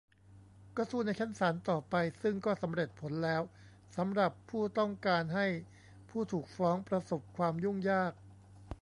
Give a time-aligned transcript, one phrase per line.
[0.75, 3.41] ก็สู้ในชั้นศาลต่อไป ซึ่งก็สำเร็จผลแล้ว
[3.97, 5.47] สำหรับผู้ต้องการให้
[6.09, 8.13] ผู้ถูกฟ้องประสบความยุ่งยาก